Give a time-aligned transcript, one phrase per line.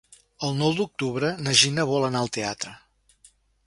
[0.47, 2.77] El nou d'octubre na Gina vol anar al teatre.